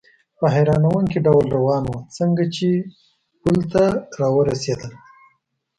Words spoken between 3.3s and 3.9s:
پل ته